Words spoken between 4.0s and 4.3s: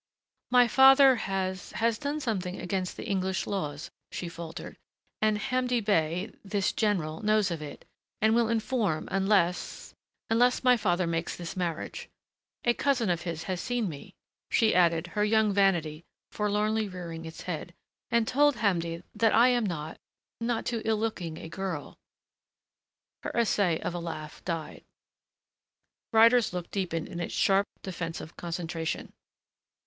she